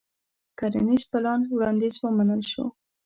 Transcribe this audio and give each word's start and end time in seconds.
د 0.03 0.03
کرنيز 0.59 1.03
پلان 1.11 1.39
وړانديز 1.55 1.95
ومنل 1.99 2.41
شو. 2.51 2.65